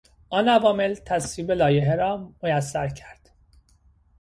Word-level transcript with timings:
آن 0.29 0.49
عوامل 0.49 0.95
تصویب 0.95 1.51
لایحه 1.51 1.95
را 1.95 2.33
میسر 2.43 2.87
کرد. 2.87 3.29